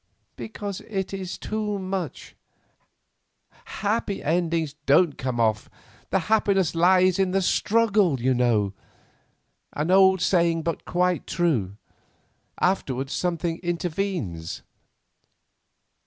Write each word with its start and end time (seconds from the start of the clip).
"Because 0.35 0.81
it 0.87 1.13
is 1.13 1.37
too 1.37 1.77
much. 1.77 2.35
'Happy 3.65 4.23
endings' 4.23 4.73
don't 4.87 5.15
come 5.15 5.39
off. 5.39 5.69
The 6.09 6.21
happiness 6.21 6.73
lies 6.73 7.19
in 7.19 7.29
the 7.33 7.41
struggle, 7.43 8.19
you 8.19 8.33
know,—an 8.33 9.91
old 9.91 10.19
saying, 10.19 10.63
but 10.63 10.85
quite 10.85 11.27
true. 11.27 11.77
Afterwards 12.59 13.13
something 13.13 13.59
intervenes." 13.61 14.63